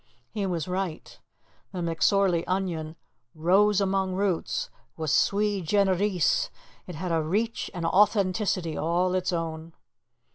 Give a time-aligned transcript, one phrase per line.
[0.31, 1.19] He was right.
[1.73, 2.95] The McSorley onion
[3.35, 6.49] "rose among roots" was sui generis.
[6.87, 9.73] It had a reach and authenticity all its own.